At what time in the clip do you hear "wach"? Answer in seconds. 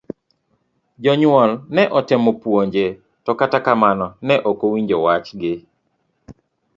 5.05-5.27